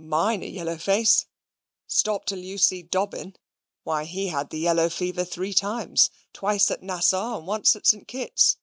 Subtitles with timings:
[0.00, 1.26] "Mine a yellow face?
[1.88, 3.34] Stop till you see Dobbin.
[3.82, 8.06] Why, he had the yellow fever three times; twice at Nassau, and once at St.
[8.06, 8.58] Kitts."